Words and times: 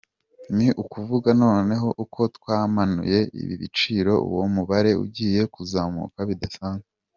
Ni 0.55 0.67
ukuvuga 0.83 1.29
noneho 1.43 1.87
uko 2.03 2.19
twamanuye 2.37 3.19
ibi 3.41 3.55
biciro, 3.61 4.13
uwo 4.29 4.45
mubare 4.55 4.91
ugiye 5.03 5.41
kuzamuka 5.53 6.19
bidasanzwe. 6.29 6.89